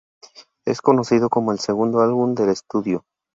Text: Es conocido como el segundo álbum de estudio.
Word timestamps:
Es 0.65 0.81
conocido 0.81 1.29
como 1.29 1.51
el 1.51 1.59
segundo 1.59 1.99
álbum 1.99 2.33
de 2.33 2.51
estudio. 2.51 3.05